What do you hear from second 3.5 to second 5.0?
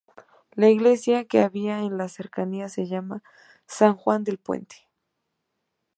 San Juan del Puente.